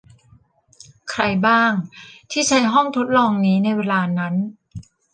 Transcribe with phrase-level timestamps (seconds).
[1.09, 1.71] ใครบ้าง
[2.31, 4.35] ที่ใช้ห้องทดลองนี้ในเวลานั้น